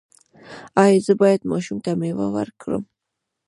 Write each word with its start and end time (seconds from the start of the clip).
ایا 0.83 1.03
زه 1.05 1.13
باید 1.21 1.41
ماشوم 1.51 1.77
ته 1.85 1.91
میوه 1.99 2.27
ورکړم؟ 2.35 2.83